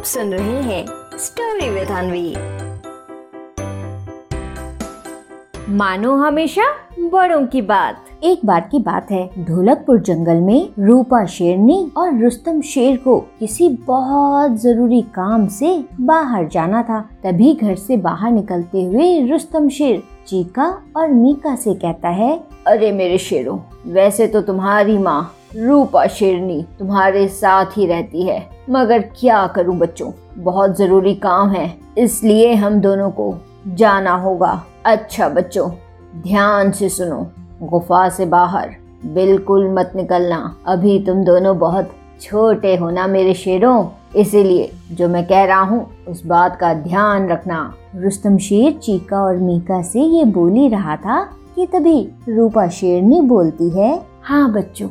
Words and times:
आप 0.00 0.06
सुन 0.06 0.32
रहे 0.32 0.60
हैं 0.62 0.84
स्टोरी 1.18 1.68
विद 1.70 1.88
अनवी 1.88 2.30
मानो 5.76 6.14
हमेशा 6.16 6.64
बड़ों 7.12 7.46
की 7.46 7.62
बात। 7.62 8.06
एक 8.24 8.46
बार 8.46 8.60
की 8.60 8.78
बात 8.78 9.10
है 9.10 9.44
ढोलकपुर 9.44 9.98
जंगल 10.00 10.40
में 10.40 10.68
रूपा 10.78 11.24
शेरनी 11.26 11.78
और 11.96 12.18
रुस्तम 12.18 12.60
शेर 12.60 12.96
को 12.96 13.18
किसी 13.40 13.68
बहुत 13.68 14.56
ज़रूरी 14.60 15.02
काम 15.14 15.46
से 15.48 15.72
बाहर 16.00 16.48
जाना 16.48 16.82
था। 16.82 17.00
तभी 17.24 17.52
घर 17.54 17.74
से 17.74 17.96
बाहर 17.96 18.32
निकलते 18.32 18.84
हुए 18.84 19.26
रुस्तम 19.26 19.68
शेर 19.68 20.02
चीका 20.26 20.70
और 20.96 21.08
मीका 21.08 21.54
से 21.56 21.74
कहता 21.74 22.08
है 22.08 22.32
अरे 22.66 22.90
मेरे 22.92 23.18
शेरों 23.18 23.58
वैसे 23.92 24.26
तो 24.26 24.42
तुम्हारी 24.42 24.98
माँ 24.98 25.22
रूपा 25.56 26.06
शेरनी 26.06 26.66
तुम्हारे 26.78 27.28
साथ 27.28 27.66
ही 27.76 27.86
रहती 27.86 28.22
है। 28.22 28.50
मगर 28.70 28.98
क्या 28.98 29.46
करूँ 29.46 29.76
बच्चों? 29.78 30.10
बहुत 30.36 30.76
ज़रूरी 30.76 31.14
काम 31.14 31.50
है। 31.50 31.78
इसलिए 31.98 32.54
हम 32.54 32.80
दोनों 32.80 33.10
को 33.10 33.34
जाना 33.68 34.14
होगा। 34.16 34.64
अच्छा 34.86 35.28
बच्चों, 35.28 35.70
ध्यान 36.22 36.70
से 36.72 36.88
सुनो। 36.88 37.26
गुफा 37.62 38.08
से 38.08 38.26
बाहर 38.26 38.76
बिल्कुल 39.06 39.74
मत 39.74 39.92
निकलना। 39.96 40.56
अभी 40.66 40.98
तुम 41.04 41.24
दोनों 41.24 41.58
बहुत 41.58 41.90
छोटे 42.20 42.76
हो 42.76 42.90
ना 42.90 43.06
मेरे 43.06 43.34
शेरों? 43.34 43.88
इसीलिए 44.16 44.70
जो 44.92 45.08
मैं 45.08 45.26
कह 45.26 45.44
रहा 45.44 45.60
हूँ, 45.60 45.90
उस 46.08 46.26
बात 46.26 46.56
का 46.56 46.74
ध्यान 46.74 47.28
रखना। 47.28 47.74
रुस्तम 47.96 48.38
शेर 48.38 48.72
चीका 48.72 49.22
और 49.22 49.36
मीका 49.36 49.82
से 49.82 50.00
ये 50.00 50.24
बोली 50.24 50.68
रहा 50.68 50.96
था 50.96 51.22
कि 51.56 51.66
तभी 51.66 52.08
रूपा 52.28 52.68
शेरनी 52.68 53.20
बोलती 53.20 53.70
है 53.70 54.02
हाँ 54.22 54.52
बच्चों 54.52 54.88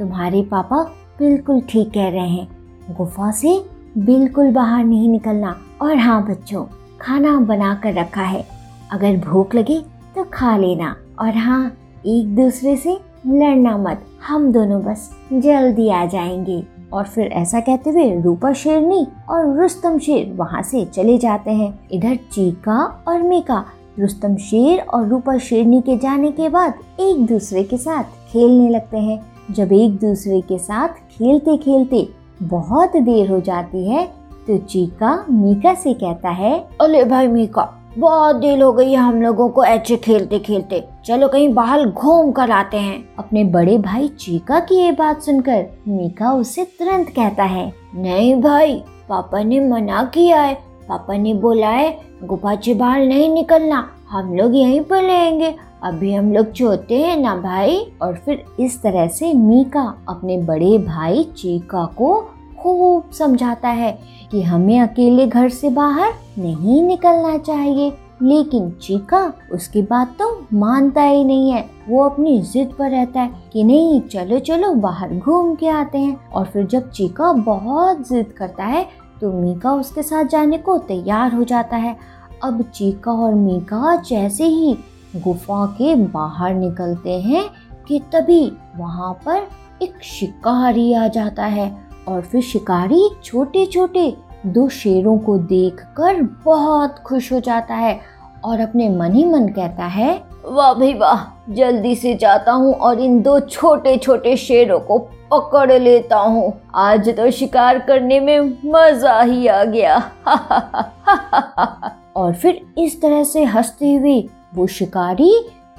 तुम्हारे 0.00 0.42
पापा 0.42 0.82
बिल्कुल 1.18 1.60
ठीक 1.60 1.88
कह 1.88 2.08
रहे 2.08 2.28
हैं। 2.28 2.48
गुफा 2.96 3.30
से 3.30 3.66
बिल्कुल 3.98 4.52
बाहर 4.52 4.84
नहीं 4.84 5.08
निकलना। 5.08 5.56
और 5.82 5.96
हाँ 5.96 6.28
बच्चों, 6.28 6.64
खाना 7.00 7.40
बना 7.40 7.74
कर 7.74 7.94
रखा 7.94 8.22
है। 8.22 8.46
अगर 8.92 9.16
भूख 9.16 9.54
लगे 9.54 9.80
तो 10.16 10.24
खा 10.34 10.56
लेना। 10.56 10.96
और 11.18 11.36
हाँ 11.36 11.72
एक 12.06 12.36
दूसरे 12.36 12.76
से 12.76 12.98
लड़ना 13.26 13.76
मत। 13.76 14.02
हम 14.26 14.52
दोनों 14.52 14.82
बस 14.82 15.16
जल्दी 15.32 15.88
आ 15.88 16.06
जाएँगे। 16.06 16.66
और 16.92 17.04
फिर 17.04 17.26
ऐसा 17.26 17.60
कहते 17.60 17.90
हुए 17.90 18.20
रूपा 18.20 18.52
शेरनी 18.52 19.06
और 19.30 19.62
रुस्तम 19.62 19.98
शेर 19.98 20.32
वहाँ 20.36 20.62
से 20.62 20.84
चले 20.84 21.18
जाते 21.18 21.50
हैं। 21.50 21.80
इधर 21.92 22.16
चीका 22.32 23.04
और 23.08 23.22
मीका, 23.22 23.64
रुस्तम 23.98 24.36
शेर 24.36 24.80
और 24.80 25.08
रूपा 25.08 25.38
शेरनी 25.38 25.80
के 25.80 25.96
जाने 25.96 26.32
के 26.32 26.48
बाद 26.48 26.74
एक 27.00 27.26
दूसरे 27.26 27.62
के 27.62 27.76
साथ 27.76 28.04
खेलने 28.04 28.68
लगते 28.68 28.98
हैं। 28.98 29.29
जब 29.50 29.72
एक 29.72 29.98
दूसरे 29.98 30.40
के 30.40 30.58
साथ 30.58 30.88
खेलते 31.10 31.56
खेलते 31.56 32.08
बहुत 32.42 32.96
देर 32.96 33.30
हो 33.30 33.40
जाती 33.40 33.88
है 33.88 34.04
तो 34.46 34.56
चीका 34.58 35.24
मीका 35.30 35.74
से 35.74 35.94
कहता 35.94 36.28
है 36.28 36.58
अरे 36.80 37.04
भाई 37.04 37.26
मीका 37.26 37.68
बहुत 37.98 38.36
देर 38.36 38.62
हो 38.62 38.72
गई 38.72 38.90
है 38.90 38.96
हम 38.96 39.20
लोगों 39.22 39.48
को 39.48 39.64
ऐसे 39.64 39.96
खेलते 39.96 40.38
खेलते। 40.38 40.82
चलो 41.04 41.28
कहीं 41.28 41.48
बाहर 41.54 41.84
घूम 41.86 42.30
कर 42.32 42.50
आते 42.50 42.76
हैं। 42.76 42.98
अपने 43.18 43.44
बड़े 43.44 43.76
भाई 43.78 44.08
चीका 44.20 44.60
की 44.60 44.74
ये 44.74 44.92
बात 44.92 45.22
सुनकर 45.22 45.64
मीका 45.88 46.32
उसे 46.32 46.64
तुरंत 46.78 47.08
कहता 47.08 47.44
है 47.44 47.72
नहीं 47.94 48.34
भाई 48.42 48.74
पापा 49.08 49.42
ने 49.42 49.60
मना 49.60 50.02
किया 50.04 50.40
है। 50.40 50.54
पापा 50.88 51.16
ने 51.16 51.34
बोला 51.34 51.68
है 51.68 51.90
गुफा 52.24 52.54
से 52.54 52.74
बाहर 52.74 53.00
नहीं 53.00 53.28
निकलना 53.34 53.88
हम 54.10 54.32
लोग 54.34 54.54
यहीं 54.56 54.80
पर 54.80 55.02
रहेंगे। 55.02 55.54
अभी 55.82 56.12
हम 56.14 56.32
लोग 56.32 56.52
छोटे 56.52 56.96
हैं 56.96 57.16
ना 57.16 57.34
भाई? 57.36 57.76
और 58.02 58.14
फिर 58.14 58.44
इस 58.60 58.82
तरह 58.82 59.06
से 59.08 59.32
मीका 59.34 59.82
अपने 60.08 60.38
बड़े 60.38 60.76
भाई 60.78 61.22
चीका 61.36 61.84
को 61.96 62.20
खूब 62.58 63.10
समझाता 63.10 63.68
है 63.68 63.98
कि 64.30 64.42
हमें 64.42 64.78
अकेले 64.80 65.26
घर 65.26 65.48
से 65.48 65.70
बाहर 65.70 66.12
नहीं 66.38 66.82
निकलना 66.82 67.36
चाहिए। 67.38 67.92
लेकिन 68.22 68.70
चीका 68.70 69.32
उसकी 69.52 69.82
बात 69.82 70.14
तो 70.18 70.46
मानता 70.52 71.02
ही 71.02 71.24
नहीं 71.24 71.50
है। 71.50 71.64
वो 71.88 72.02
अपनी 72.04 72.38
जिद 72.42 72.72
पर 72.78 72.90
रहता 72.90 73.20
है 73.20 73.30
कि 73.52 73.64
नहीं, 73.64 74.00
चलो 74.00 74.38
चलो, 74.38 74.74
बाहर 74.74 75.14
घूम 75.14 75.54
के 75.54 75.68
आते 75.68 75.98
हैं। 75.98 76.30
और 76.30 76.44
फिर 76.44 76.66
जब 76.66 76.90
चीका 76.90 77.32
बहुत 77.32 78.08
जिद 78.08 78.32
करता 78.32 78.64
है 78.64 78.86
तो 79.20 79.32
मीका 79.32 79.72
उसके 79.72 80.02
साथ 80.02 80.24
जाने 80.24 80.58
को 80.58 80.78
तैयार 80.78 81.34
हो 81.34 81.44
जाता 81.44 81.76
है। 81.76 81.96
अब 82.42 82.62
चीका 82.74 83.12
और 83.12 83.34
मीका 83.34 83.96
जैसे 84.00 84.44
ही 84.44 84.76
गुफा 85.16 85.66
के 85.66 85.94
बाहर 85.94 86.54
निकलते 86.54 87.20
हैं 87.20 87.50
कि 87.88 88.00
तभी 88.12 88.52
वहाँ 88.76 89.12
पर 89.26 89.48
एक 89.82 90.02
शिकारी 90.02 90.92
आ 90.92 91.08
जाता 91.08 91.44
है 91.44 91.78
और 92.08 92.20
फिर 92.20 92.42
शिकारी 92.42 93.10
छोटे 93.24 93.66
छोटे 93.66 94.16
दो 94.46 94.68
शेरों 94.68 95.18
को 95.18 95.38
देखकर 95.38 96.22
बहुत 96.44 96.98
खुश 96.98 97.32
हो 97.32 97.40
जाता 97.40 97.74
है 97.74 98.00
और 98.44 98.60
अपने 98.60 98.88
मन 98.88 99.12
ही 99.12 99.24
मन 99.24 99.48
कहता 99.48 99.84
है, 99.84 100.22
वाह 100.44 100.74
भाई 100.74 100.94
वाह, 100.94 101.52
जल्दी 101.54 101.94
से 101.94 102.14
जाता 102.14 102.52
हूँ 102.52 102.74
और 102.74 103.00
इन 103.00 103.22
दो 103.22 103.40
छोटे 103.40 103.96
छोटे 103.96 104.36
शेरों 104.36 104.80
को 104.80 104.98
पकड़ 105.32 105.72
लेता 105.72 106.18
हूँ। 106.18 106.52
आज 106.74 107.08
तो 107.08 107.30
शिकार 107.30 107.78
करने 107.78 108.20
में 108.20 108.40
मज़ा 108.64 109.20
ही 109.22 109.46
आ 109.46 109.64
गया। 109.64 109.96
और 112.16 112.34
फिर 112.34 112.60
इस 112.78 113.02
तरह 113.02 113.24
से 113.24 113.44
हँसते 113.44 113.94
हुए 113.94 114.28
वो 114.52 114.66
शिकारी 114.68 115.32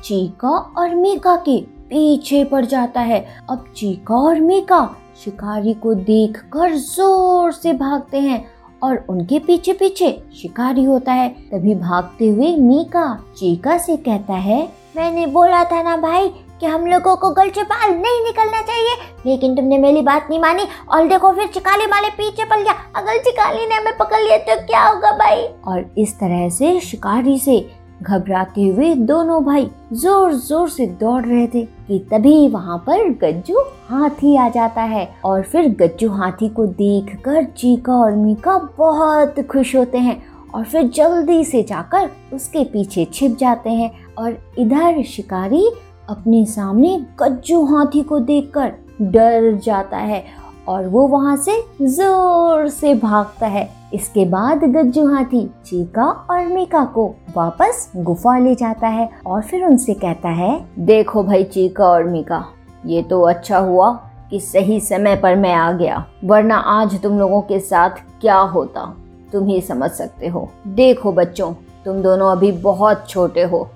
चीका 0.03 0.49
और 0.49 0.95
मीका 0.95 1.35
के 1.39 1.59
पीछे 1.89 2.43
पड़ 2.43 2.65
जाता 2.65 3.01
है। 3.01 3.25
अब 3.49 3.65
चीका 3.77 4.15
और 4.17 4.39
मीका 4.41 4.83
शिकारी 5.23 5.73
को 5.73 5.93
देखकर 5.95 6.75
ज़ोर 6.75 7.51
से 7.51 7.73
भागते 7.73 8.19
हैं 8.19 8.45
और 8.83 9.05
उनके 9.09 9.39
पीछे 9.39 9.73
पीछे 9.73 10.11
शिकारी 10.35 10.83
होता 10.83 11.13
है। 11.13 11.29
तभी 11.49 11.75
भागते 11.77 12.27
हुए 12.27 12.55
मीका 12.57 13.03
चीका 13.37 13.77
से 13.77 13.97
कहता 13.97 14.33
है, 14.35 14.61
मैंने 14.97 15.25
बोला 15.29 15.63
था 15.63 15.81
ना 15.83 15.97
भाई 15.97 16.27
कि 16.59 16.65
हम 16.65 16.85
लोगों 16.87 17.15
को 17.15 17.29
गल 17.31 17.49
बाहर 17.59 17.89
नहीं 17.89 18.23
निकलना 18.23 18.61
चाहिए, 18.61 18.95
लेकिन 19.25 19.55
तुमने 19.55 19.77
मेरी 19.77 20.01
बात 20.01 20.27
नहीं 20.29 20.39
मानी 20.39 20.63
और 20.89 21.07
देखो 21.07 21.31
फिर 21.33 21.47
चिकाली 21.47 21.85
माले 21.87 22.09
पीछे 22.11 22.45
पड़ 22.45 22.59
गया। 22.59 22.73
अगर 22.95 23.17
चिकाली 23.19 23.65
ने 23.67 23.75
हमें 23.75 23.97
पकड़ 23.97 24.19
लिया 24.19 24.37
तो 24.39 24.55
क्या 24.67 24.83
होगा 24.83 25.11
भाई? 25.17 25.43
और 25.67 25.85
इस 25.97 26.13
तरह 26.19 26.47
से 26.49 26.79
शिकारी 26.81 27.37
से 27.39 27.59
घबराते 28.01 28.67
हुए 28.67 28.93
दोनों 28.95 29.43
भाई 29.45 29.69
ज़ोर 29.93 30.33
ज़ोर 30.33 30.69
से 30.69 30.85
दौड़ 30.99 31.23
रहे 31.25 31.47
थे 31.47 31.63
कि 31.87 31.99
तभी 32.11 32.47
वहाँ 32.47 32.77
पर 32.87 33.09
गज्जू 33.23 33.61
हाथी 33.89 34.35
आ 34.37 34.47
जाता 34.49 34.81
है 34.87 35.07
और 35.25 35.43
फिर 35.43 35.69
गज्जू 35.75 36.09
हाथी 36.09 36.49
को 36.49 36.65
देखकर 36.65 37.43
चीका 37.57 37.93
और 37.93 38.15
मीका 38.15 38.57
बहुत 38.77 39.39
खुश 39.51 39.75
होते 39.75 39.97
हैं 39.97 40.21
और 40.53 40.63
फिर 40.63 40.87
जल्दी 40.89 41.43
से 41.43 41.63
जाकर 41.63 42.09
उसके 42.33 42.63
पीछे 42.63 43.05
छिप 43.13 43.37
जाते 43.37 43.69
हैं 43.69 43.91
और 44.17 44.37
इधर 44.59 45.01
शिकारी 45.07 45.65
अपने 46.09 46.45
सामने 46.45 46.97
गज्जू 47.21 47.63
हाथी 47.65 48.01
को 48.03 48.19
देखकर 48.21 48.71
डर 49.03 49.53
जाता 49.55 49.97
है 49.97 50.23
और 50.71 50.87
वो 50.87 51.07
वहाँ 51.07 51.35
से 51.37 51.53
ज़ोर 51.81 52.67
से 52.69 52.93
भागता 52.95 53.47
है। 53.47 53.69
इसके 53.93 54.25
बाद 54.25 54.63
गज्जू 54.65 55.05
हाथी 55.07 55.43
चीका 55.65 56.05
और 56.31 56.45
मीका 56.45 56.83
को 56.85 57.07
वापस 57.37 57.91
गुफा 57.97 58.37
ले 58.37 58.53
जाता 58.55 58.87
है 58.87 59.09
और 59.25 59.41
फिर 59.41 59.65
उनसे 59.65 59.93
कहता 59.93 60.29
है, 60.29 60.65
देखो 60.79 61.23
भाई 61.23 61.43
चीका 61.43 61.85
और 61.85 62.03
मीका, 62.03 62.43
ये 62.85 63.01
तो 63.03 63.21
अच्छा 63.23 63.57
हुआ 63.59 63.91
कि 64.29 64.39
सही 64.39 64.79
समय 64.79 65.15
पर 65.15 65.35
मैं 65.35 65.53
आ 65.53 65.71
गया, 65.71 66.05
वरना 66.23 66.57
आज 66.57 67.01
तुम 67.01 67.17
लोगों 67.19 67.41
के 67.41 67.59
साथ 67.59 68.01
क्या 68.21 68.37
होता? 68.37 68.85
तुम 69.31 69.47
ही 69.47 69.59
समझ 69.61 69.89
सकते 69.91 70.27
हो। 70.27 70.49
देखो 70.67 71.11
बच्चों, 71.11 71.53
तुम 71.85 72.01
दोनों 72.01 72.31
अभी 72.31 72.51
बहुत 72.53 73.07
छोटे 73.09 73.43
हो 73.43 73.67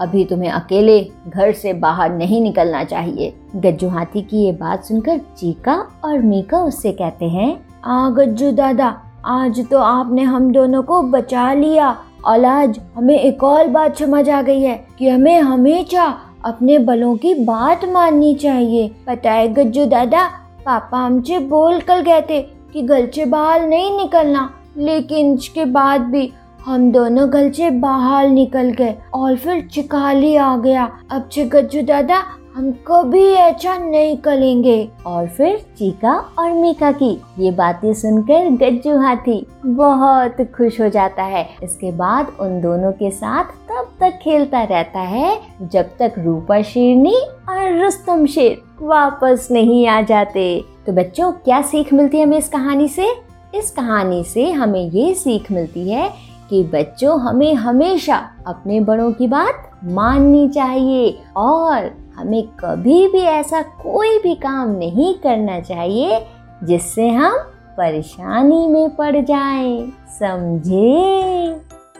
अभी 0.00 0.24
तुम्हें 0.24 0.50
अकेले 0.50 1.00
घर 1.28 1.52
से 1.52 1.72
बाहर 1.72 2.12
नहीं 2.12 2.40
निकलना 2.42 2.82
चाहिए। 2.84 3.32
गज्जू 3.56 3.88
हाथी 3.88 4.22
की 4.22 4.44
ये 4.44 4.52
बात 4.52 4.84
सुनकर 4.84 5.18
चीका 5.38 5.74
और 6.04 6.18
मीका 6.18 6.58
उससे 6.58 6.92
कहते 6.92 7.24
हैं, 7.24 7.58
आ 7.84 8.08
गज्जू 8.10 8.50
दादा, 8.52 8.96
आज 9.24 9.66
तो 9.70 9.78
आपने 9.78 10.22
हम 10.22 10.50
दोनों 10.52 10.82
को 10.82 11.02
बचा 11.02 11.52
लिया। 11.52 11.96
और 12.24 12.44
आज 12.44 12.78
हमें 12.96 13.18
एक 13.18 13.42
और 13.44 13.68
बात 13.68 13.96
समझ 13.96 14.28
आ 14.30 14.40
गई 14.42 14.60
है 14.60 14.74
कि 14.98 15.08
हमें 15.08 15.40
हमेशा 15.40 16.04
अपने 16.44 16.78
बलों 16.78 17.16
की 17.16 17.34
बात 17.34 17.84
माननी 17.84 18.34
चाहिए। 18.34 18.90
पता 19.06 19.32
है 19.32 19.48
गज्जू 19.48 19.86
दादा, 19.86 20.26
पापा 20.66 20.98
हमसे 20.98 21.38
बोल 21.38 21.80
कर 21.80 22.02
गए 22.02 22.20
थे 22.20 22.40
कि 22.72 22.82
घर 22.82 23.10
से 23.10 23.24
बाहर 23.26 23.66
नहीं 23.66 23.96
निकलना, 23.96 24.48
लेकिन 24.76 25.32
इसके 25.34 25.64
बाद 25.64 26.00
भी 26.02 26.32
हम 26.66 26.92
दोनों 26.92 27.28
घर 27.30 27.52
से 27.52 27.70
बाहर 27.70 28.28
निकल 28.28 28.70
गए 28.70 28.94
और 29.14 29.36
फिर 29.36 29.68
चिकाली 29.72 30.36
आ 30.36 30.56
गया। 30.56 30.98
अब 31.10 31.28
से 31.28 31.44
गज्जू 31.44 31.82
दादा, 31.82 32.22
हम 32.54 32.70
कभी 32.72 33.24
ऐसा 33.24 33.76
नहीं 33.78 34.16
करेंगे। 34.16 34.88
और 35.06 35.26
फिर 35.26 35.56
चीका 35.78 36.12
और 36.38 36.52
मीका 36.52 36.92
की 36.92 37.20
ये 37.38 37.50
बातें 37.50 37.94
सुनकर 37.94 38.50
गज्जू 38.50 38.96
हाथी 38.98 39.46
बहुत 39.66 40.36
खुश 40.56 40.80
हो 40.80 40.88
जाता 40.88 41.22
है। 41.22 41.48
इसके 41.62 41.92
बाद 41.92 42.32
उन 42.40 42.60
दोनों 42.60 42.92
के 42.92 43.10
साथ 43.10 43.44
तब 43.44 43.88
तक 44.00 44.18
खेलता 44.22 44.62
रहता 44.62 45.00
है 45.00 45.40
जब 45.62 45.90
तक 45.98 46.14
रूपा 46.18 46.62
शेरनी 46.62 47.16
और 47.48 47.82
रुस्तम 47.82 48.26
शेर 48.26 48.62
वापस 48.82 49.48
नहीं 49.50 49.86
आ 49.86 50.02
जाते। 50.02 50.64
तो 50.86 50.92
बच्चों, 50.92 51.32
क्या 51.32 51.62
सीख 51.62 51.92
मिलती 51.92 52.18
है 52.18 52.24
हमें 52.24 52.38
इस 52.38 52.48
कहानी 52.48 52.88
से? 52.88 53.12
इस 53.54 53.70
कहानी 53.70 54.24
से 54.24 54.50
हमें 54.50 54.90
ये 54.90 55.14
सीख 55.14 55.52
मिलती 55.52 55.90
है 55.90 56.31
कि 56.52 56.62
बच्चों, 56.64 57.20
हमें 57.20 57.54
हमेशा 57.54 58.16
अपने 58.46 58.80
बड़ों 58.80 59.12
की 59.12 59.26
बात 59.26 59.70
माननी 59.84 60.48
चाहिए 60.48 61.22
और 61.36 61.90
हमें 62.16 62.42
कभी 62.60 63.08
भी 63.08 63.18
ऐसा 63.18 63.62
कोई 63.62 64.18
भी 64.18 64.34
काम 64.34 64.70
नहीं 64.70 65.14
करना 65.14 65.60
चाहिए 65.60 66.26
जिससे 66.64 67.08
हम 67.08 67.38
परेशानी 67.78 68.66
में 68.66 68.96
पड़ 68.96 69.16
जाएँ। 69.16 69.92
समझे? 70.18 71.54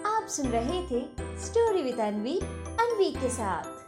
आप 0.07 0.27
सुन 0.29 0.47
रहे 0.47 0.83
थे 0.83 1.01
स्टोरी 1.45 1.83
विद 1.83 2.01
अनवी 2.01 2.39
अनवी 2.81 3.11
के 3.11 3.29
साथ। 3.29 3.82